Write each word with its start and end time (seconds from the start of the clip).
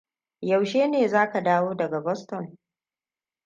Yaushe 0.49 0.87
ne 0.87 1.07
zaka 1.07 1.41
dawo 1.43 1.75
daga 1.75 1.99
Boston? 2.01 2.57